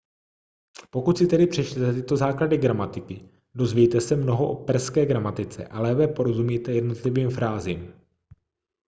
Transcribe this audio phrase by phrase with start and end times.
[0.89, 6.07] pokud si tedy přečtete tyto základy gramatiky dozvíte se mnoho o perské gramatice a lépe
[6.07, 7.93] porozumíte jednotlivým frázím